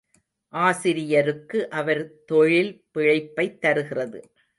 [0.53, 2.23] ஆசிரியருக்கு அவர்
[2.25, 4.21] தொழில் பிழைப்பைத் தருகிறது.